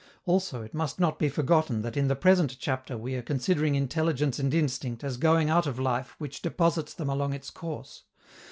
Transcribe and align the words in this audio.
Also, 0.25 0.63
it 0.63 0.73
must 0.73 0.99
not 0.99 1.19
be 1.19 1.29
forgotten 1.29 1.83
that 1.83 1.95
in 1.95 2.07
the 2.07 2.15
present 2.15 2.57
chapter 2.59 2.97
we 2.97 3.13
are 3.13 3.21
considering 3.21 3.75
intelligence 3.75 4.39
and 4.39 4.51
instinct 4.51 5.03
as 5.03 5.15
going 5.15 5.47
out 5.47 5.67
of 5.67 5.77
life 5.77 6.15
which 6.17 6.41
deposits 6.41 6.95
them 6.95 7.07
along 7.07 7.33
its 7.33 7.51
course. 7.51 8.05